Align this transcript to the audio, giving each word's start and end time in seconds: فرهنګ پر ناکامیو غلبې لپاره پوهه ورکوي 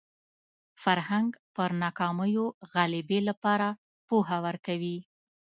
فرهنګ 0.83 1.29
پر 1.55 1.69
ناکامیو 1.83 2.45
غلبې 2.71 3.19
لپاره 3.29 3.67
پوهه 4.07 4.37
ورکوي 4.45 4.97